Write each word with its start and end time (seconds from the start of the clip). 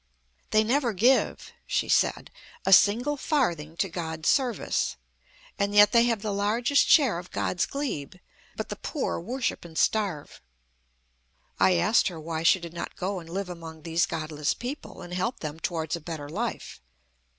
"They 0.49 0.63
never 0.63 0.93
give," 0.93 1.53
she 1.67 1.87
said, 1.87 2.31
"a 2.65 2.73
single 2.73 3.17
farthing 3.17 3.77
to 3.77 3.87
God's 3.87 4.29
service; 4.29 4.95
and 5.59 5.75
yet 5.75 5.91
they 5.91 6.05
have 6.05 6.23
the 6.23 6.33
largest 6.33 6.87
share 6.89 7.19
of 7.19 7.29
God's 7.29 7.67
glebe. 7.67 8.15
But 8.55 8.69
the 8.69 8.77
poor 8.77 9.19
worship 9.19 9.63
and 9.63 9.77
starve." 9.77 10.41
I 11.59 11.75
asked 11.75 12.07
her 12.07 12.19
why 12.19 12.41
she 12.41 12.59
did 12.59 12.73
not 12.73 12.95
go 12.95 13.19
and 13.19 13.29
live 13.29 13.47
among 13.49 13.83
these 13.83 14.07
godless 14.07 14.55
people, 14.55 15.03
and 15.03 15.13
help 15.13 15.41
them 15.41 15.59
towards 15.59 15.95
a 15.95 16.01
better 16.01 16.27
life. 16.29 16.81